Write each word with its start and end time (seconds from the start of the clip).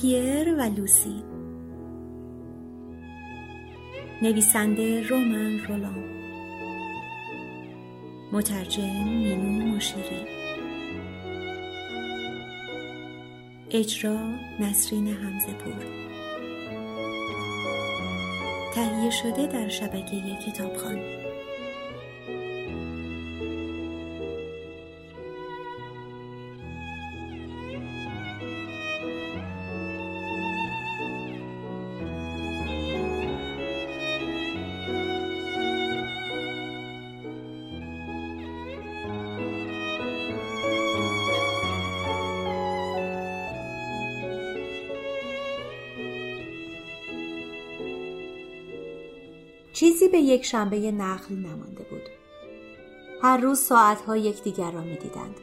پیر 0.00 0.54
و 0.54 0.60
لوسی. 0.76 1.22
نویسنده 4.22 5.08
رومن 5.08 5.58
رولان. 5.68 6.04
مترجم 8.32 9.08
مینو 9.08 9.74
مشیری. 9.76 10.26
اجرا 13.70 14.18
نسرین 14.60 15.06
همزه 15.06 15.52
پور. 15.52 15.84
تهیه 18.74 19.10
شده 19.10 19.46
در 19.46 19.68
شبکه 19.68 20.36
کتابخانه. 20.46 21.21
چیزی 49.82 50.08
به 50.08 50.18
یک 50.18 50.44
شنبه 50.44 50.92
نخل 50.92 51.34
نمانده 51.34 51.86
بود. 51.90 52.02
هر 53.22 53.36
روز 53.36 53.58
ساعتها 53.58 54.16
یکدیگر 54.16 54.70
را 54.70 54.80
می‌دیدند. 54.80 55.36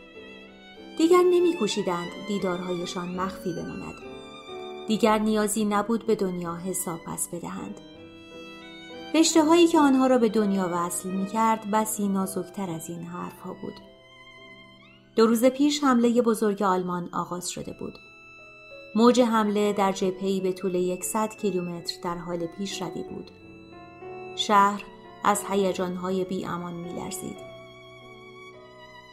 دیگر 0.98 1.21
نمیکوشیدند 1.21 2.07
دیدارهایشان 2.27 3.09
مخفی 3.09 3.53
بماند. 3.53 3.95
دیگر 4.88 5.17
نیازی 5.17 5.65
نبود 5.65 6.05
به 6.05 6.15
دنیا 6.15 6.55
حساب 6.55 6.99
پس 7.05 7.29
بدهند. 7.34 7.82
رشته 9.15 9.43
هایی 9.43 9.67
که 9.67 9.79
آنها 9.79 10.07
را 10.07 10.17
به 10.17 10.29
دنیا 10.29 10.70
وصل 10.73 11.10
می 11.10 11.26
کرد 11.26 11.71
بسی 11.71 12.07
نازکتر 12.07 12.70
از 12.70 12.90
این 12.90 13.04
حرف 13.04 13.40
ها 13.40 13.54
بود. 13.54 13.76
دو 15.15 15.27
روز 15.27 15.45
پیش 15.45 15.84
حمله 15.84 16.21
بزرگ 16.21 16.62
آلمان 16.62 17.10
آغاز 17.13 17.49
شده 17.49 17.76
بود. 17.79 17.93
موج 18.95 19.21
حمله 19.21 19.73
در 19.73 19.91
جبهه‌ای 19.91 20.41
به 20.41 20.54
طول 20.54 20.76
یکصد 20.76 21.35
کیلومتر 21.35 21.93
در 22.04 22.17
حال 22.17 22.48
پیشروی 22.48 23.04
بود. 23.04 23.32
شهر 24.40 24.84
از 25.23 25.43
هیجانهای 25.49 26.23
بی 26.23 26.45
امان 26.45 26.73
می 26.73 26.93
لرزید. 26.93 27.37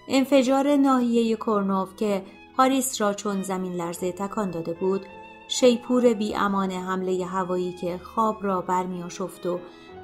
انفجار 0.08 0.76
ناحیه 0.76 1.36
کرنوف 1.36 1.96
که 1.96 2.22
پاریس 2.56 3.00
را 3.00 3.14
چون 3.14 3.42
زمین 3.42 3.72
لرزه 3.72 4.12
تکان 4.12 4.50
داده 4.50 4.72
بود 4.72 5.06
شیپور 5.48 6.14
بی 6.14 6.34
امان 6.34 6.70
حمله 6.70 7.24
هوایی 7.24 7.72
که 7.72 7.98
خواب 7.98 8.44
را 8.44 8.60
برمی 8.60 9.02
آشفت 9.02 9.46
و 9.46 9.58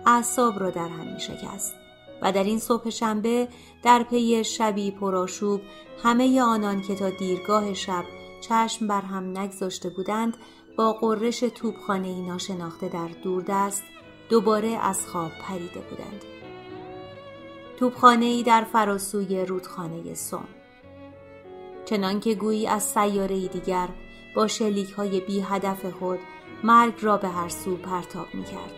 اعصاب 0.07 0.61
را 0.61 0.71
در 0.71 0.89
هم 0.89 1.15
می 1.15 1.21
شکست. 1.21 1.75
و 2.23 2.33
در 2.33 2.45
این 2.45 2.59
صبح 2.59 2.91
شنبه 2.91 3.49
در 3.83 4.03
پی 4.03 4.45
شبی 4.45 4.91
پرآشوب 4.91 5.61
همه 6.03 6.43
آنان 6.43 6.83
که 6.83 6.95
تا 6.95 7.11
دیرگاه 7.11 7.75
شب 7.75 8.05
چشم 8.41 8.87
بر 8.87 9.01
هم 9.01 9.39
نگذاشته 9.39 9.89
بودند 9.89 10.37
با 10.77 10.93
قررش 10.93 11.41
توپخانه 11.41 12.27
ناشناخته 12.27 12.89
در 12.89 13.09
دوردست 13.25 13.83
دوباره 14.33 14.69
از 14.69 15.07
خواب 15.07 15.31
پریده 15.43 15.81
بودند. 15.81 16.25
توبخانه 17.79 18.43
در 18.43 18.65
فراسوی 18.65 19.47
رودخانه 19.47 20.15
سوم. 20.15 20.49
چنان 21.85 22.21
که 22.21 22.35
گویی 22.35 22.67
از 22.67 22.83
سیاره 22.83 23.49
دیگر 23.49 23.89
با 24.37 24.47
شلیک 24.47 24.93
های 24.93 25.21
بی 25.21 25.41
هدف 25.41 25.87
خود 25.87 26.19
مرگ 26.65 26.95
را 27.01 27.17
به 27.17 27.29
هر 27.29 27.49
سو 27.49 27.77
پرتاب 27.77 28.27
می 28.35 28.45
کرد. 28.45 28.73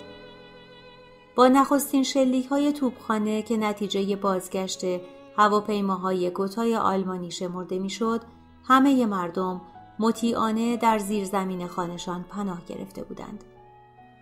با 1.34 1.48
نخستین 1.48 2.02
شلیک 2.02 2.46
های 2.46 2.72
توبخانه 2.72 3.42
که 3.42 3.56
نتیجه 3.56 4.16
بازگشت 4.16 4.84
هواپیماهای 5.36 6.30
گوتای 6.30 6.76
آلمانی 6.76 7.30
شمرده 7.30 7.78
می‌شد 7.78 8.20
همه 8.64 9.06
مردم 9.06 9.60
مطیعانه 9.98 10.76
در 10.76 10.98
زیر 10.98 11.24
زمین 11.24 11.66
خانشان 11.66 12.22
پناه 12.22 12.64
گرفته 12.66 13.02
بودند. 13.02 13.44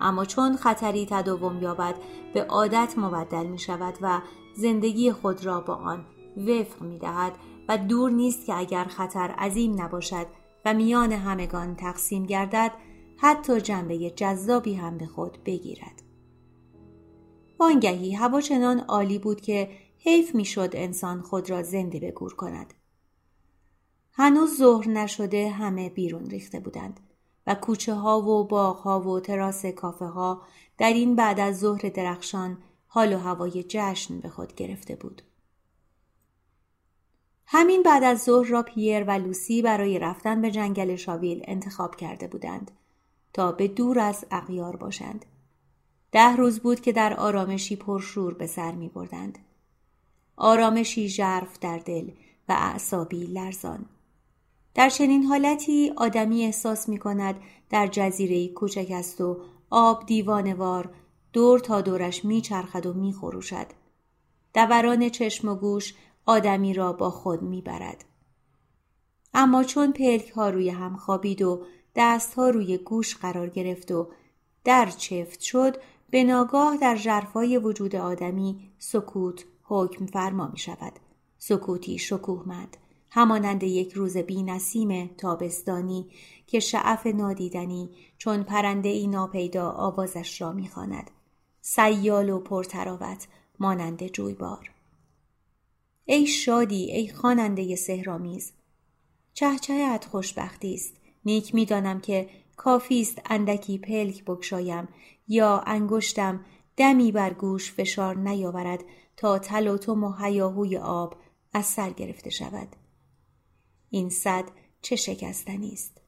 اما 0.02 0.24
چون 0.24 0.56
خطری 0.56 1.06
تداوم 1.10 1.62
یابد 1.62 1.94
به 2.34 2.44
عادت 2.44 2.94
مبدل 2.96 3.46
می 3.46 3.58
شود 3.58 3.94
و 4.00 4.20
زندگی 4.56 5.12
خود 5.12 5.44
را 5.46 5.60
با 5.60 5.74
آن 5.74 6.06
وفق 6.36 6.82
می 6.82 6.98
دهد 6.98 7.32
و 7.68 7.78
دور 7.78 8.10
نیست 8.10 8.46
که 8.46 8.54
اگر 8.54 8.84
خطر 8.84 9.30
عظیم 9.30 9.82
نباشد 9.82 10.26
و 10.64 10.74
میان 10.74 11.12
همگان 11.12 11.76
تقسیم 11.76 12.26
گردد 12.26 12.72
حتی 13.16 13.60
جنبه 13.60 14.10
جذابی 14.10 14.74
هم 14.74 14.98
به 14.98 15.06
خود 15.06 15.38
بگیرد. 15.44 16.02
وانگهی 17.58 18.12
هوا 18.12 18.40
چنان 18.40 18.80
عالی 18.80 19.18
بود 19.18 19.40
که 19.40 19.70
حیف 19.98 20.34
می‌شد 20.34 20.70
انسان 20.72 21.22
خود 21.22 21.50
را 21.50 21.62
زنده 21.62 22.00
به 22.00 22.12
کند. 22.12 22.74
هنوز 24.12 24.58
ظهر 24.58 24.88
نشده 24.88 25.50
همه 25.50 25.90
بیرون 25.90 26.26
ریخته 26.26 26.60
بودند. 26.60 27.00
و 27.46 27.54
کوچه 27.54 27.94
ها 27.94 28.20
و 28.20 28.44
باغ 28.44 28.76
ها 28.76 29.00
و 29.00 29.20
تراس 29.20 29.66
کافه 29.66 30.04
ها 30.04 30.42
در 30.78 30.92
این 30.92 31.16
بعد 31.16 31.40
از 31.40 31.58
ظهر 31.58 31.88
درخشان 31.88 32.58
حال 32.86 33.12
و 33.12 33.18
هوای 33.18 33.64
جشن 33.68 34.18
به 34.18 34.28
خود 34.28 34.54
گرفته 34.54 34.96
بود. 34.96 35.22
همین 37.46 37.82
بعد 37.82 38.04
از 38.04 38.22
ظهر 38.22 38.48
را 38.48 38.62
پیر 38.62 39.04
و 39.04 39.10
لوسی 39.10 39.62
برای 39.62 39.98
رفتن 39.98 40.42
به 40.42 40.50
جنگل 40.50 40.96
شاویل 40.96 41.44
انتخاب 41.44 41.96
کرده 41.96 42.26
بودند 42.26 42.70
تا 43.32 43.52
به 43.52 43.68
دور 43.68 43.98
از 43.98 44.24
اغیار 44.30 44.76
باشند. 44.76 45.26
ده 46.12 46.36
روز 46.36 46.60
بود 46.60 46.80
که 46.80 46.92
در 46.92 47.14
آرامشی 47.14 47.76
پرشور 47.76 48.34
به 48.34 48.46
سر 48.46 48.72
می 48.72 48.88
بردند. 48.88 49.38
آرامشی 50.36 51.08
ژرف 51.08 51.58
در 51.58 51.78
دل 51.78 52.10
و 52.48 52.52
اعصابی 52.52 53.24
لرزان. 53.26 53.84
در 54.74 54.88
چنین 54.88 55.22
حالتی 55.22 55.92
آدمی 55.96 56.44
احساس 56.44 56.88
می 56.88 56.98
کند 56.98 57.34
در 57.70 57.86
جزیره 57.86 58.48
کوچک 58.48 58.86
است 58.90 59.20
و 59.20 59.40
آب 59.70 60.06
دیوانوار 60.06 60.94
دور 61.32 61.58
تا 61.58 61.80
دورش 61.80 62.24
می 62.24 62.40
چرخد 62.40 62.86
و 62.86 62.92
می 62.92 63.12
خروشد. 63.12 63.66
دوران 64.54 65.08
چشم 65.08 65.48
و 65.48 65.54
گوش 65.54 65.94
آدمی 66.26 66.74
را 66.74 66.92
با 66.92 67.10
خود 67.10 67.42
می 67.42 67.62
برد. 67.62 68.04
اما 69.34 69.64
چون 69.64 69.92
پلک 69.92 70.30
ها 70.30 70.50
روی 70.50 70.68
هم 70.68 70.96
خوابید 70.96 71.42
و 71.42 71.64
دست 71.96 72.34
ها 72.34 72.50
روی 72.50 72.78
گوش 72.78 73.16
قرار 73.16 73.48
گرفت 73.48 73.92
و 73.92 74.08
در 74.64 74.86
چفت 74.86 75.40
شد 75.40 75.76
به 76.10 76.24
ناگاه 76.24 76.76
در 76.76 76.96
جرفای 76.96 77.58
وجود 77.58 77.96
آدمی 77.96 78.70
سکوت 78.78 79.44
حکم 79.62 80.06
فرما 80.06 80.48
می 80.48 80.58
شود. 80.58 80.92
سکوتی 81.38 81.98
شکوهمند. 81.98 82.76
همانند 83.14 83.62
یک 83.62 83.92
روز 83.92 84.16
بی 84.16 84.42
نسیم 84.42 85.06
تابستانی 85.06 86.06
که 86.46 86.60
شعف 86.60 87.06
نادیدنی 87.06 87.90
چون 88.18 88.42
پرنده 88.42 88.88
ای 88.88 89.06
ناپیدا 89.06 89.70
آوازش 89.70 90.40
را 90.40 90.52
می‌خواند. 90.52 91.10
سیال 91.60 92.30
و 92.30 92.38
پرتراوت 92.38 93.28
مانند 93.58 94.06
جویبار. 94.06 94.70
ای 96.04 96.26
شادی 96.26 96.92
ای 96.92 97.08
خواننده 97.08 97.76
سهرامیز 97.76 98.52
چهچهت 99.34 100.04
خوشبختی 100.04 100.74
است. 100.74 100.94
نیک 101.24 101.54
می‌دانم 101.54 102.00
که 102.00 102.28
کافی 102.56 103.00
است 103.00 103.20
اندکی 103.26 103.78
پلک 103.78 104.24
بگشایم 104.24 104.88
یا 105.28 105.58
انگشتم 105.58 106.44
دمی 106.76 107.12
بر 107.12 107.32
گوش 107.32 107.72
فشار 107.72 108.16
نیاورد 108.16 108.84
تا 109.16 109.38
تلاطم 109.38 110.04
و 110.04 110.12
هیاهوی 110.12 110.76
آب 110.76 111.16
از 111.52 111.66
سر 111.66 111.90
گرفته 111.90 112.30
شود. 112.30 112.76
این 113.94 114.10
صد 114.10 114.44
چه 114.82 114.96
شکستنی 114.96 115.72
است. 115.72 116.00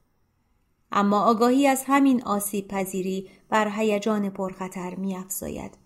اما 0.91 1.21
آگاهی 1.21 1.67
از 1.67 1.83
همین 1.87 2.23
آسیب 2.23 2.67
پذیری 2.67 3.29
بر 3.49 3.71
هیجان 3.75 4.29
پرخطر 4.29 4.95
میافزاید. 4.95 5.77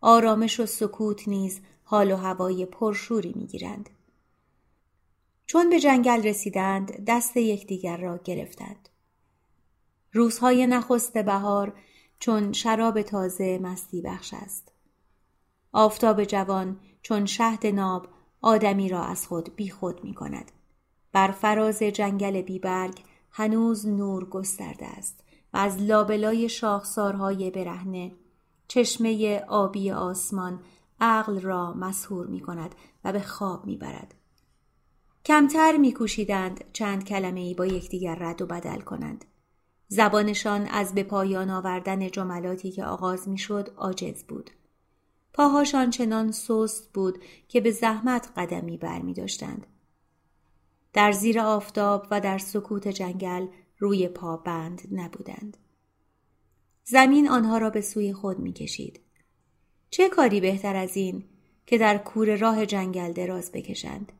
آرامش 0.00 0.60
و 0.60 0.66
سکوت 0.66 1.28
نیز 1.28 1.60
حال 1.84 2.12
و 2.12 2.16
هوای 2.16 2.66
پرشوری 2.66 3.32
می‌گیرند. 3.36 3.90
چون 5.46 5.70
به 5.70 5.80
جنگل 5.80 6.22
رسیدند 6.22 7.04
دست 7.04 7.36
یکدیگر 7.36 7.96
را 7.96 8.20
گرفتند. 8.24 8.88
روزهای 10.12 10.66
نخست 10.66 11.18
بهار 11.18 11.74
چون 12.18 12.52
شراب 12.52 13.02
تازه 13.02 13.58
مستی 13.62 14.02
بخش 14.02 14.34
است. 14.34 14.72
آفتاب 15.72 16.24
جوان 16.24 16.80
چون 17.02 17.26
شهد 17.26 17.66
ناب 17.66 18.08
آدمی 18.40 18.88
را 18.88 19.02
از 19.02 19.26
خود 19.26 19.56
بیخود 19.56 20.04
می 20.04 20.14
کند. 20.14 20.52
بر 21.12 21.30
فراز 21.30 21.82
جنگل 21.82 22.42
بیبرگ 22.42 23.04
هنوز 23.30 23.86
نور 23.86 24.24
گسترده 24.24 24.86
است 24.86 25.24
و 25.52 25.56
از 25.56 25.82
لابلای 25.82 26.48
شاخسارهای 26.48 27.50
برهنه 27.50 28.12
چشمه 28.68 29.38
آبی 29.48 29.90
آسمان 29.90 30.60
عقل 31.00 31.40
را 31.40 31.72
مسهور 31.72 32.26
می 32.26 32.40
کند 32.40 32.74
و 33.04 33.12
به 33.12 33.20
خواب 33.20 33.66
می 33.66 33.76
برد. 33.76 34.14
کمتر 35.24 35.76
می 35.76 35.92
کوشیدند 35.92 36.64
چند 36.72 37.04
کلمه 37.04 37.40
ای 37.40 37.54
با 37.54 37.66
یکدیگر 37.66 38.14
رد 38.14 38.42
و 38.42 38.46
بدل 38.46 38.80
کنند. 38.80 39.24
زبانشان 39.88 40.66
از 40.66 40.94
به 40.94 41.02
پایان 41.02 41.50
آوردن 41.50 42.08
جملاتی 42.08 42.70
که 42.70 42.84
آغاز 42.84 43.28
می‌شد 43.28 43.72
عاجز 43.76 44.24
بود. 44.24 44.50
پاهاشان 45.32 45.90
چنان 45.90 46.32
سست 46.32 46.92
بود 46.92 47.18
که 47.48 47.60
به 47.60 47.70
زحمت 47.70 48.32
قدمی 48.36 48.76
بر 48.76 49.02
می 49.02 49.14
داشتند. 49.14 49.66
در 50.92 51.12
زیر 51.12 51.40
آفتاب 51.40 52.06
و 52.10 52.20
در 52.20 52.38
سکوت 52.38 52.88
جنگل 52.88 53.46
روی 53.78 54.08
پا 54.08 54.36
بند 54.36 54.88
نبودند. 54.92 55.56
زمین 56.84 57.28
آنها 57.28 57.58
را 57.58 57.70
به 57.70 57.80
سوی 57.80 58.12
خود 58.12 58.38
می 58.38 58.52
کشید. 58.52 59.00
چه 59.90 60.08
کاری 60.08 60.40
بهتر 60.40 60.76
از 60.76 60.96
این 60.96 61.24
که 61.66 61.78
در 61.78 61.98
کور 61.98 62.36
راه 62.36 62.66
جنگل 62.66 63.12
دراز 63.12 63.52
بکشند؟ 63.52 64.12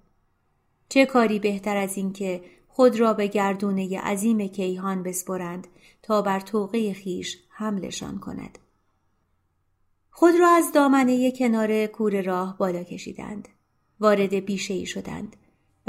چه 0.88 1.06
کاری 1.06 1.38
بهتر 1.38 1.76
از 1.76 1.96
این 1.96 2.12
که 2.12 2.44
خود 2.68 3.00
را 3.00 3.14
به 3.14 3.26
گردونه 3.26 4.00
عظیم 4.00 4.48
کیهان 4.48 5.02
بسپرند 5.02 5.66
تا 6.02 6.22
بر 6.22 6.40
توقه 6.40 6.92
خیش 6.92 7.38
حملشان 7.48 8.18
کند. 8.18 8.58
خود 10.10 10.34
را 10.40 10.48
از 10.48 10.72
دامنه 10.72 11.30
کنار 11.30 11.86
کور 11.86 12.22
راه 12.22 12.58
بالا 12.58 12.82
کشیدند. 12.82 13.48
وارد 14.00 14.34
بیشه 14.34 14.74
ای 14.74 14.86
شدند 14.86 15.36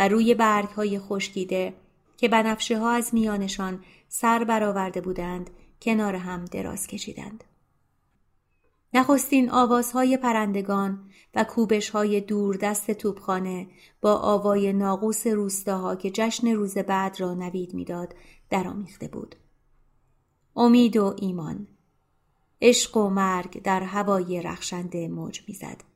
روی 0.10 0.34
برگ 0.34 0.70
های 0.70 1.00
خشکیده 1.00 1.74
که 2.18 2.28
بنفشه 2.28 2.80
ها 2.80 2.92
از 2.92 3.14
میانشان 3.14 3.84
سر 4.08 4.44
برآورده 4.44 5.02
بودند 5.02 5.50
کنار 5.82 6.16
هم 6.16 6.46
دراز 6.46 6.88
کشیدند. 6.88 7.44
نخستین 8.94 9.50
آوازهای 9.50 10.18
پرندگان 10.18 11.10
و 11.36 11.44
کوبش 11.44 11.90
های 11.90 12.22
دور 12.22 12.56
دست 12.56 12.92
توپخانه 12.92 13.68
با 14.02 14.16
آوای 14.16 14.74
ناقوس 14.74 15.28
روستاها 15.28 15.96
که 15.96 16.12
جشن 16.12 16.48
روز 16.48 16.78
بعد 16.78 17.20
را 17.20 17.34
نوید 17.34 17.74
می‌داد 17.74 18.16
درآمیخته 18.50 19.08
بود. 19.08 19.36
امید 20.56 20.98
و 20.98 21.16
ایمان 21.18 21.68
عشق 22.62 22.98
و 22.98 23.10
مرگ 23.10 23.62
در 23.62 23.84
هوای 23.84 24.42
رخشنده 24.42 25.08
موج 25.08 25.42
می‌زد. 25.48 25.91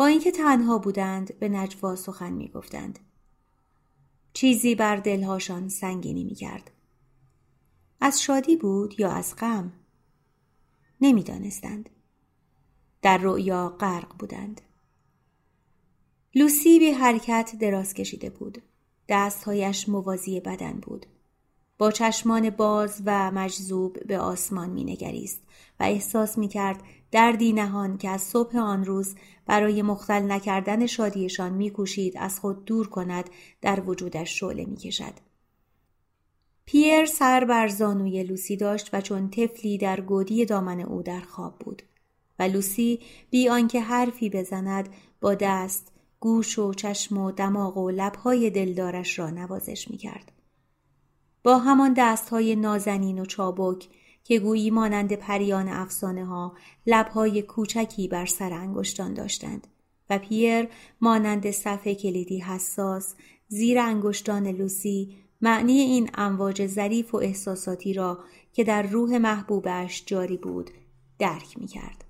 با 0.00 0.06
اینکه 0.06 0.30
تنها 0.30 0.78
بودند 0.78 1.38
به 1.38 1.48
نجوا 1.48 1.96
سخن 1.96 2.32
می‌گفتند. 2.32 2.98
چیزی 4.32 4.74
بر 4.74 4.96
دلهاشان 4.96 5.68
سنگینی 5.68 6.24
می‌کرد. 6.24 6.70
از 8.00 8.22
شادی 8.22 8.56
بود 8.56 9.00
یا 9.00 9.10
از 9.10 9.36
غم؟ 9.36 9.72
نمی‌دانستند. 11.00 11.90
در 13.02 13.18
رؤیا 13.18 13.68
غرق 13.68 14.16
بودند. 14.18 14.60
لوسی 16.34 16.78
به 16.78 16.92
حرکت 16.92 17.56
دراز 17.60 17.94
کشیده 17.94 18.30
بود. 18.30 18.62
دستهایش 19.08 19.88
موازی 19.88 20.40
بدن 20.40 20.72
بود. 20.72 21.06
با 21.78 21.90
چشمان 21.90 22.50
باز 22.50 23.02
و 23.04 23.30
مجذوب 23.30 24.06
به 24.06 24.18
آسمان 24.18 24.70
مینگریست 24.70 25.42
و 25.80 25.82
احساس 25.82 26.38
می‌کرد 26.38 26.82
دردی 27.10 27.52
نهان 27.52 27.98
که 27.98 28.08
از 28.08 28.22
صبح 28.22 28.58
آن 28.58 28.84
روز 28.84 29.14
برای 29.46 29.82
مختل 29.82 30.32
نکردن 30.32 30.86
شادیشان 30.86 31.52
میکوشید 31.52 32.18
از 32.18 32.40
خود 32.40 32.64
دور 32.64 32.88
کند 32.88 33.30
در 33.60 33.80
وجودش 33.80 34.40
شعله 34.40 34.64
می‌کشد. 34.64 35.12
پیر 36.64 37.06
سر 37.06 37.44
بر 37.44 37.68
زانوی 37.68 38.22
لوسی 38.22 38.56
داشت 38.56 38.90
و 38.92 39.00
چون 39.00 39.30
طفلی 39.30 39.78
در 39.78 40.00
گودی 40.00 40.44
دامن 40.44 40.80
او 40.80 41.02
در 41.02 41.20
خواب 41.20 41.58
بود 41.58 41.82
و 42.38 42.42
لوسی 42.42 43.00
بی 43.30 43.48
آنکه 43.48 43.80
حرفی 43.80 44.30
بزند 44.30 44.88
با 45.20 45.34
دست 45.34 45.92
گوش 46.20 46.58
و 46.58 46.74
چشم 46.74 47.18
و 47.18 47.30
دماغ 47.30 47.76
و 47.76 47.90
لبهای 47.90 48.50
دلدارش 48.50 49.18
را 49.18 49.30
نوازش 49.30 49.90
می‌کرد. 49.90 50.32
با 51.42 51.58
همان 51.58 51.94
دستهای 51.96 52.56
نازنین 52.56 53.18
و 53.18 53.24
چابک 53.24 53.88
که 54.24 54.38
گویی 54.38 54.70
مانند 54.70 55.12
پریان 55.12 55.68
افسانه 55.68 56.24
ها 56.24 56.56
لبهای 56.86 57.42
کوچکی 57.42 58.08
بر 58.08 58.26
سر 58.26 58.52
انگشتان 58.52 59.14
داشتند 59.14 59.66
و 60.10 60.18
پیر 60.18 60.68
مانند 61.00 61.50
صفحه 61.50 61.94
کلیدی 61.94 62.38
حساس 62.38 63.14
زیر 63.48 63.78
انگشتان 63.78 64.46
لوسی 64.46 65.16
معنی 65.40 65.80
این 65.80 66.10
امواج 66.14 66.66
ظریف 66.66 67.14
و 67.14 67.18
احساساتی 67.18 67.92
را 67.92 68.18
که 68.52 68.64
در 68.64 68.82
روح 68.82 69.18
محبوبش 69.18 70.02
جاری 70.06 70.36
بود 70.36 70.70
درک 71.18 71.58
می 71.58 71.66
کرد. 71.66 72.04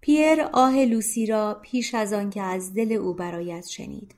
پیر 0.00 0.40
آه 0.42 0.84
لوسی 0.84 1.26
را 1.26 1.60
پیش 1.62 1.94
از 1.94 2.12
آن 2.12 2.30
که 2.30 2.42
از 2.42 2.74
دل 2.74 2.92
او 2.92 3.14
برایت 3.14 3.66
شنید. 3.66 4.14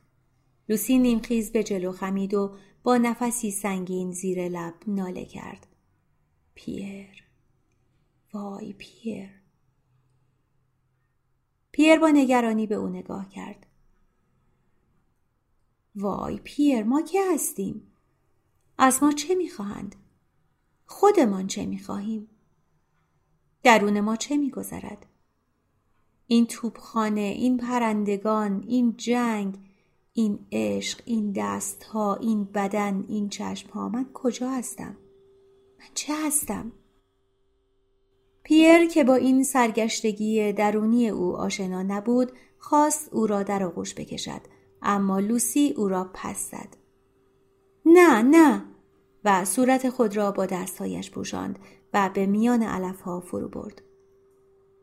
لوسی 0.69 0.99
نیمخیز 0.99 1.53
به 1.53 1.63
جلو 1.63 1.93
خمید 1.93 2.35
و 2.35 2.57
با 2.83 2.97
نفسی 2.97 3.51
سنگین 3.51 4.13
زیر 4.13 4.49
لب 4.49 4.75
ناله 4.87 5.25
کرد. 5.25 5.67
پیر 6.65 7.25
وای 8.33 8.73
پیر 8.73 9.29
پیر 11.73 11.99
با 11.99 12.09
نگرانی 12.09 12.67
به 12.67 12.75
او 12.75 12.89
نگاه 12.89 13.29
کرد. 13.29 13.67
وای 15.95 16.41
پیر 16.45 16.83
ما 16.83 17.03
که 17.03 17.19
هستیم؟ 17.35 17.93
از 18.79 19.03
ما 19.03 19.13
چه 19.13 19.35
می‌خواهند؟ 19.35 19.97
خودمان 20.87 21.47
چه 21.47 21.67
می‌خواهیم؟ 21.67 22.29
درون 23.63 24.01
ما 24.01 24.17
چه 24.17 24.37
میگذرد؟ 24.37 25.07
این 26.27 26.47
توپخانه، 26.47 27.21
این 27.21 27.57
پرندگان، 27.57 28.65
این 28.69 28.97
جنگ، 28.97 29.59
این 30.13 30.47
عشق، 30.53 31.03
این 31.05 31.33
دستها، 31.37 32.15
این 32.15 32.45
بدن، 32.45 33.05
این 33.09 33.29
چشمها 33.29 33.89
من 33.89 34.11
کجا 34.15 34.51
هستم؟ 34.51 34.97
من 35.81 35.87
چه 35.95 36.15
هستم؟ 36.27 36.73
پیر 38.43 38.87
که 38.87 39.05
با 39.05 39.15
این 39.15 39.45
سرگشتگی 39.45 40.53
درونی 40.53 41.09
او 41.09 41.37
آشنا 41.37 41.83
نبود 41.83 42.33
خواست 42.59 43.13
او 43.13 43.27
را 43.27 43.43
در 43.43 43.65
آغوش 43.65 43.95
بکشد 43.95 44.41
اما 44.83 45.19
لوسی 45.19 45.75
او 45.77 45.89
را 45.89 46.11
پس 46.15 46.51
زد. 46.51 46.77
نه 47.87 48.23
نه 48.23 48.65
و 49.25 49.45
صورت 49.45 49.91
خود 49.91 50.17
را 50.17 50.33
با 50.33 50.47
دستهایش 50.47 51.11
پوشاند 51.11 51.59
و 51.95 52.11
به 52.15 52.27
میان 52.27 52.63
علفها 52.63 53.21
فرو 53.21 53.49
برد. 53.49 53.83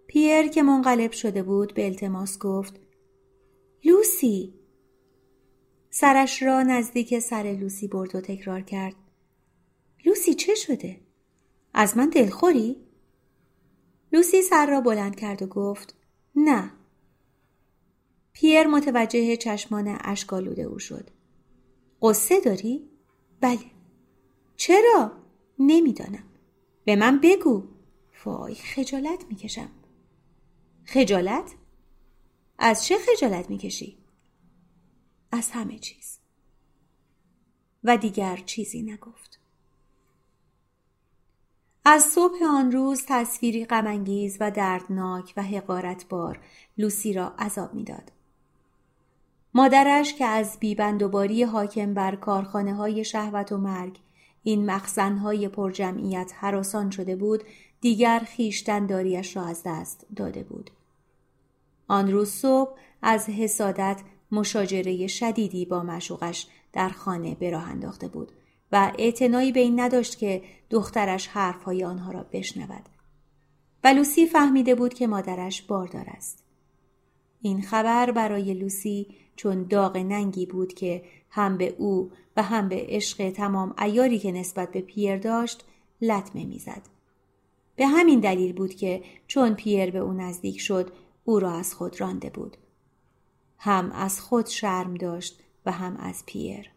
پیر 0.08 0.48
که 0.48 0.64
منقلب 0.64 1.12
شده 1.12 1.44
بود 1.44 1.74
به 1.74 1.86
التماس 1.86 2.40
گفت 2.40 2.80
لوسی! 3.84 4.54
سرش 5.90 6.44
را 6.44 6.64
نزدیک 6.64 7.20
سر 7.20 7.58
لوسی 7.62 7.88
برد 7.88 8.16
و 8.16 8.22
تکرار 8.22 8.62
کرد. 8.62 8.96
لوسی 10.07 10.33
چه 10.33 10.56
شده؟ 10.56 10.99
از 11.73 11.97
من 11.97 12.09
دلخوری؟ 12.09 12.76
لوسی 14.14 14.42
سر 14.42 14.66
را 14.66 14.81
بلند 14.81 15.16
کرد 15.16 15.42
و 15.42 15.47
گفت 15.47 15.95
نه 16.35 16.71
پیر 18.33 18.68
متوجه 18.68 19.37
چشمان 19.37 19.97
اشکالوده 20.02 20.61
او 20.61 20.80
شد 20.80 21.09
قصه 22.02 22.42
داری؟ 22.42 22.90
بله 23.42 23.71
چرا؟ 24.56 25.11
نمی‌دانم 25.59 26.23
به 26.85 26.95
من 26.95 27.19
بگو 27.23 27.64
وای 28.26 28.56
خجالت 28.56 29.26
می‌کشم 29.30 29.69
خجالت؟ 30.85 31.56
از 32.57 32.85
چه 32.85 32.97
خجالت 32.97 33.49
می‌کشی؟ 33.49 33.97
از 35.31 35.52
همه 35.52 35.80
چیز 35.80 36.19
و 37.83 37.97
دیگر 37.97 38.37
چیزی 38.37 38.81
نگفت 38.81 39.46
از 41.90 42.04
صبح 42.04 42.44
آن 42.50 42.72
روز 42.72 43.04
تصویری 43.08 43.66
غمانگیز 43.66 44.38
و 44.40 44.52
دردناک 44.52 45.34
و 45.38 45.44
حقارتبار 45.44 46.40
لوسی 46.78 47.14
را 47.14 47.34
عذاب 47.40 47.74
می‌داد. 47.74 48.12
مادرش 49.54 50.14
که 50.14 50.26
از 50.26 50.58
بیبندوباری 50.60 51.44
حاکم 51.44 51.94
بر 51.94 52.16
کارخانه 52.16 52.76
های 52.76 53.06
شهوت 53.06 53.52
و 53.52 53.58
مرگ 53.58 54.00
این 54.44 54.66
مخزنهای 54.72 55.48
پرجمعیت 55.48 56.32
حراسان 56.36 56.90
شده 56.90 57.16
بود 57.16 57.44
دیگر 57.82 58.20
خیشتن 58.20 58.86
داریش 58.86 59.38
را 59.38 59.46
از 59.46 59.62
دست 59.66 60.06
داده 60.16 60.44
بود. 60.44 60.72
آن 61.88 62.12
روز 62.12 62.30
صبح 62.30 62.78
از 63.02 63.30
حسادت 63.30 64.02
مشاجره 64.32 65.08
شدیدی 65.08 65.66
با 65.66 65.84
مشوقش 65.84 66.48
در 66.74 66.90
خانه 66.90 67.36
به 67.36 67.50
راه 67.50 67.70
انداخته 67.70 68.08
بود. 68.08 68.32
و 68.71 68.92
اعتنایی 68.97 69.52
به 69.52 69.59
این 69.59 69.80
نداشت 69.80 70.18
که 70.18 70.44
دخترش 70.69 71.28
حرفهای 71.28 71.83
آنها 71.83 72.12
را 72.12 72.26
بشنود 72.31 72.90
و 73.83 73.88
لوسی 73.88 74.26
فهمیده 74.26 74.76
بود 74.76 74.94
که 74.94 75.07
مادرش 75.07 75.62
باردار 75.62 76.06
است 76.07 76.44
این 77.42 77.62
خبر 77.62 78.12
برای 78.12 78.54
لوسی 78.54 79.07
چون 79.36 79.64
داغ 79.64 79.97
ننگی 79.97 80.45
بود 80.45 80.74
که 80.74 81.04
هم 81.30 81.57
به 81.57 81.76
او 81.78 82.12
و 82.38 82.44
هم 82.44 82.69
به 82.69 82.86
عشق 82.90 83.30
تمام 83.30 83.76
ایاری 83.81 84.19
که 84.19 84.31
نسبت 84.31 84.71
به 84.71 84.81
پیر 84.81 85.18
داشت 85.18 85.66
لطمه 86.02 86.45
می‌زد. 86.45 86.81
به 87.76 87.88
همین 87.88 88.19
دلیل 88.19 88.54
بود 88.54 88.74
که 88.74 89.04
چون 89.28 89.54
پیر 89.54 89.92
به 89.92 90.00
او 90.00 90.14
نزدیک 90.14 90.59
شد 90.59 90.92
او 91.26 91.40
را 91.40 91.52
از 91.52 91.74
خود 91.74 92.02
رانده 92.02 92.30
بود. 92.30 92.57
هم 93.57 93.92
از 93.92 94.21
خود 94.21 94.47
شرم 94.47 94.94
داشت 94.94 95.44
و 95.66 95.71
هم 95.71 95.97
از 95.97 96.24
پیر. 96.26 96.71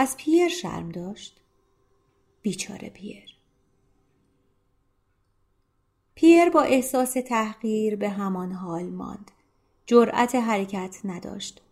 از 0.00 0.16
پیر 0.16 0.48
شرم 0.48 0.88
داشت؟ 0.88 1.40
بیچاره 2.42 2.90
پیر. 2.90 3.24
پیر 6.14 6.50
با 6.50 6.62
احساس 6.62 7.12
تحقیر 7.12 7.96
به 7.96 8.08
همان 8.08 8.52
حال 8.52 8.86
ماند. 8.86 9.30
جرأت 9.86 10.34
حرکت 10.34 11.00
نداشت. 11.04 11.62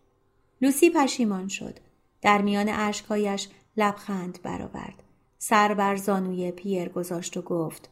لوسی 0.61 0.89
پشیمان 0.89 1.47
شد. 1.47 1.79
در 2.21 2.41
میان 2.41 2.69
اشکهایش 2.69 3.49
لبخند 3.77 4.39
برآورد. 4.43 5.03
سر 5.37 5.73
بر 5.73 5.95
زانوی 5.95 6.51
پیر 6.51 6.89
گذاشت 6.89 7.37
و 7.37 7.41
گفت 7.41 7.89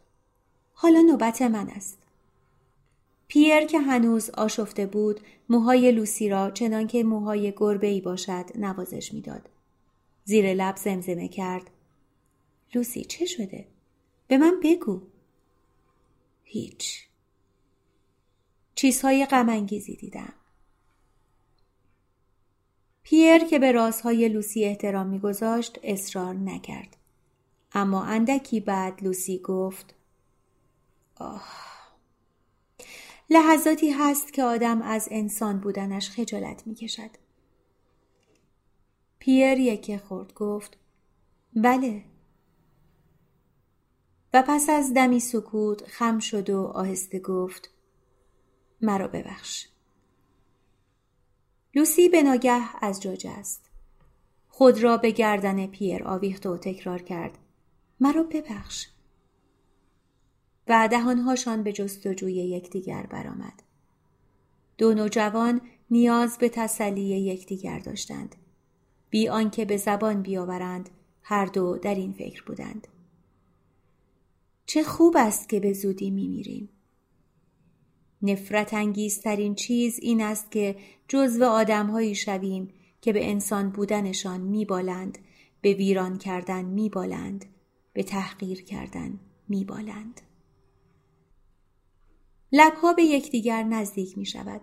حالا 0.74 1.02
نوبت 1.02 1.42
من 1.42 1.70
است. 1.70 1.98
پیر 3.28 3.66
که 3.66 3.80
هنوز 3.80 4.30
آشفته 4.30 4.86
بود 4.86 5.22
موهای 5.50 5.92
لوسی 5.92 6.30
را 6.30 6.52
چنانکه 6.52 7.04
موهای 7.04 7.54
گربه 7.58 7.88
ای 7.88 8.02
باشد 8.02 8.46
نوازش 8.56 9.14
می‌داد. 9.14 9.50
زیر 10.28 10.54
لب 10.54 10.76
زمزمه 10.76 11.28
کرد. 11.28 11.70
لوسی 12.76 13.06
چه 13.06 13.26
شده؟ 13.26 13.68
به 14.28 14.38
من 14.38 14.60
بگو. 14.64 15.02
هیچ. 16.44 17.08
چیزهای 18.76 19.26
غمانگیزی 19.26 19.96
دیدم. 19.96 20.34
پیر 23.04 23.38
که 23.38 23.60
به 23.60 23.72
رازهای 23.72 24.30
لوسی 24.30 24.66
احترام 24.66 25.08
میگذاشت 25.08 25.80
اصرار 25.84 26.34
نکرد. 26.34 26.98
اما 27.74 28.04
اندکی 28.04 28.60
بعد 28.60 29.04
لوسی 29.04 29.40
گفت 29.40 29.96
آه. 31.16 31.54
لحظاتی 33.30 33.90
هست 33.90 34.34
که 34.34 34.44
آدم 34.44 34.82
از 34.82 35.08
انسان 35.12 35.60
بودنش 35.60 36.10
خجالت 36.10 36.68
می‌کشد. 36.68 37.27
پیر 39.28 39.60
یکی 39.60 39.98
خورد 39.98 40.34
گفت 40.34 40.78
بله. 41.56 42.04
و 44.34 44.44
پس 44.48 44.70
از 44.70 44.94
دمی 44.94 45.20
سکوت 45.20 45.84
خم 45.88 46.20
شد 46.20 46.50
و 46.50 46.62
آهسته 46.62 47.20
گفت 47.20 47.70
مرا 48.82 49.08
ببخش. 49.08 49.68
لوسی 51.76 52.10
به 52.10 52.24
ناگه 52.24 52.86
از 52.86 53.02
جا 53.02 53.14
است. 53.26 53.70
خود 54.48 54.84
را 54.84 54.98
به 54.98 55.12
گردن 55.12 55.68
پیر 55.68 56.04
آویخت 56.04 56.46
و 56.46 56.58
تکرار 56.58 57.02
کرد 57.02 57.38
مرا 58.00 58.24
ببخش. 58.24 58.88
و 60.68 60.88
دهانهاشان 60.92 61.64
به 61.64 61.72
جستجوی 61.72 62.34
یکدیگر 62.34 63.04
برآمد. 63.04 63.64
دو 64.78 64.94
نوجوان 64.94 65.62
نیاز 65.92 66.38
به 66.38 66.50
تسلی 66.50 67.02
یکدیگر 67.02 67.80
داشتند. 67.80 68.36
بی 69.10 69.28
آنکه 69.28 69.66
به 69.66 69.78
زبان 69.78 70.22
بیاورند 70.22 70.90
هر 71.22 71.46
دو 71.46 71.78
در 71.78 71.96
این 71.96 72.14
فکر 72.14 72.44
بودند. 72.44 72.88
چه 74.66 74.84
خوب 74.84 75.16
است 75.18 75.50
که 75.50 75.60
به 75.60 75.74
زودی 75.74 76.10
میمیریم. 76.10 76.70
نفرت 78.22 78.74
انگیزترین 78.74 79.56
چیز 79.56 80.00
این 80.02 80.22
است 80.22 80.52
که 80.52 80.76
جزو 81.08 81.46
آدمهایی 81.46 82.16
شویم 82.16 82.74
که 83.02 83.14
به 83.14 83.30
انسان 83.30 83.70
بودنشان 83.70 84.42
میبالند 84.42 85.18
به 85.62 85.74
ویران 85.74 86.18
کردن 86.18 86.66
میبالند 86.66 87.46
به 87.94 88.04
تحقیر 88.04 88.64
کردن 88.64 89.20
میبالند. 89.48 90.22
لبها 92.52 92.94
به 92.94 93.04
یکدیگر 93.04 93.64
نزدیک 93.64 94.18
می 94.18 94.26
شود 94.26 94.62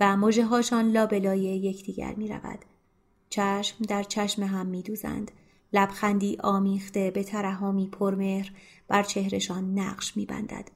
و 0.00 0.16
مجه 0.16 0.44
هاشان 0.44 0.90
لابلای 0.90 1.40
یکدیگر 1.40 2.14
می 2.14 2.28
رود. 2.28 2.64
چشم 3.30 3.84
در 3.84 4.02
چشم 4.02 4.42
هم 4.42 4.66
می 4.66 4.82
دوزند. 4.82 5.30
لبخندی 5.72 6.36
آمیخته 6.40 7.10
به 7.10 7.24
ترهامی 7.24 7.88
پرمهر 7.88 8.52
بر 8.88 9.02
چهرشان 9.02 9.78
نقش 9.78 10.16
می 10.16 10.26
بندد. 10.26 10.68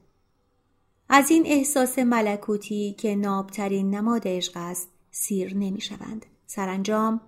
از 1.09 1.31
این 1.31 1.43
احساس 1.45 1.99
ملکوتی 1.99 2.95
که 2.99 3.15
نابترین 3.15 3.95
نماد 3.95 4.21
عشق 4.25 4.53
است 4.55 4.89
سیر 5.11 5.57
نمی 5.57 5.81
شوند. 5.81 6.25
سرانجام 6.45 7.21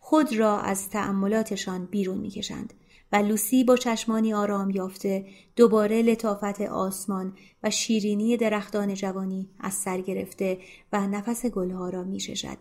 خود 0.00 0.36
را 0.36 0.58
از 0.58 0.90
تأملاتشان 0.90 1.86
بیرون 1.86 2.18
می 2.18 2.30
کشند 2.30 2.74
و 3.12 3.16
لوسی 3.16 3.64
با 3.64 3.76
چشمانی 3.76 4.34
آرام 4.34 4.70
یافته 4.70 5.26
دوباره 5.56 6.02
لطافت 6.02 6.60
آسمان 6.60 7.32
و 7.62 7.70
شیرینی 7.70 8.36
درختان 8.36 8.94
جوانی 8.94 9.50
از 9.60 9.74
سر 9.74 10.00
گرفته 10.00 10.58
و 10.92 11.06
نفس 11.06 11.46
گلها 11.46 11.88
را 11.88 12.04
می 12.04 12.20
ششد 12.20 12.58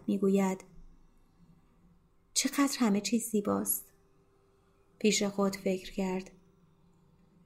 چقدر 2.34 2.78
همه 2.80 3.02
چیز 3.02 3.30
زیباست. 3.30 3.86
پیش 5.00 5.24
خود 5.24 5.56
فکر 5.56 5.92
کرد. 5.92 6.32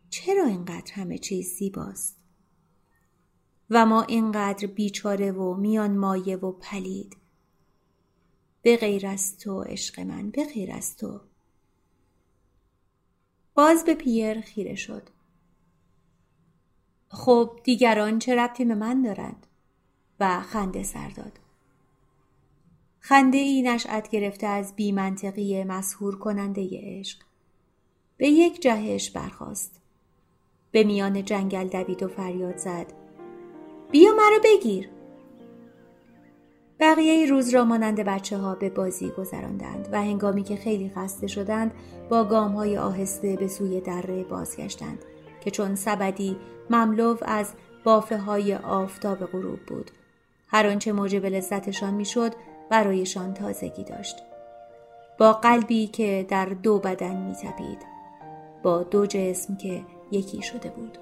چرا 0.09 0.45
اینقدر 0.45 0.93
همه 0.93 1.17
چیز 1.17 1.55
زیباست؟ 1.55 2.17
و 3.69 3.85
ما 3.85 4.03
اینقدر 4.03 4.67
بیچاره 4.67 5.31
و 5.31 5.53
میان 5.53 5.97
مایه 5.97 6.35
و 6.37 6.51
پلید. 6.51 7.17
به 8.61 8.77
غیر 8.77 9.07
از 9.07 9.37
تو 9.37 9.61
عشق 9.61 9.99
من 9.99 10.29
به 10.29 10.45
غیر 10.53 10.71
از 10.71 10.95
تو. 10.95 11.21
باز 13.53 13.85
به 13.85 13.95
پیر 13.95 14.41
خیره 14.41 14.75
شد. 14.75 15.09
خب 17.09 17.59
دیگران 17.63 18.19
چه 18.19 18.35
ربطی 18.35 18.65
به 18.65 18.75
من 18.75 19.01
دارند؟ 19.01 19.47
و 20.19 20.41
خنده 20.41 20.83
سر 20.83 21.09
داد. 21.09 21.39
خنده 23.07 23.37
ای 23.37 23.61
نشأت 23.61 24.09
گرفته 24.09 24.47
از 24.47 24.75
بیمنطقی 24.75 25.63
مسهور 25.63 26.19
کننده 26.19 26.69
عشق. 26.73 27.19
به 28.17 28.27
یک 28.27 28.61
جهش 28.61 29.09
برخاست. 29.09 29.81
به 30.71 30.83
میان 30.83 31.25
جنگل 31.25 31.67
دوید 31.67 32.03
و 32.03 32.07
فریاد 32.07 32.57
زد. 32.57 32.93
بیا 33.91 34.11
مرا 34.11 34.39
بگیر. 34.43 34.89
بقیه 36.79 37.25
روز 37.25 37.49
را 37.49 37.65
مانند 37.65 37.99
بچه 37.99 38.37
ها 38.37 38.55
به 38.55 38.69
بازی 38.69 39.09
گذراندند 39.09 39.89
و 39.91 40.01
هنگامی 40.01 40.43
که 40.43 40.55
خیلی 40.55 40.91
خسته 40.95 41.27
شدند 41.27 41.73
با 42.09 42.23
گام 42.23 42.51
های 42.51 42.77
آهسته 42.77 43.35
به 43.35 43.47
سوی 43.47 43.81
دره 43.81 44.23
بازگشتند 44.23 44.99
که 45.41 45.51
چون 45.51 45.75
سبدی 45.75 46.37
مملو 46.69 47.17
از 47.21 47.53
بافه 47.83 48.17
های 48.17 48.55
آفتاب 48.55 49.25
غروب 49.25 49.59
بود. 49.59 49.91
هر 50.47 50.67
آنچه 50.67 50.91
موجب 50.91 51.25
لذتشان 51.25 51.93
می‌شد 51.93 52.31
برایشان 52.69 53.33
تازگی 53.33 53.83
داشت. 53.83 54.23
با 55.17 55.33
قلبی 55.33 55.87
که 55.87 56.25
در 56.29 56.45
دو 56.45 56.79
بدن 56.79 57.17
میتپید 57.17 57.85
با 58.63 58.83
دو 58.83 59.05
جسم 59.05 59.55
که 59.55 59.81
یکی 60.11 60.41
شده 60.41 60.69
بود. 60.69 60.97